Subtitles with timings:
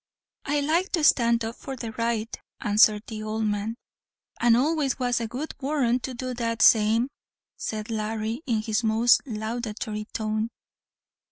[0.45, 3.75] "I like to stand up for the right," answered the old man.
[4.39, 7.09] "And always was a good warrant to do that same,"
[7.55, 10.49] said Larry, in his most laudatory tone.